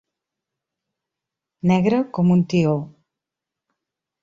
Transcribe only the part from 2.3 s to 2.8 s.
un tió.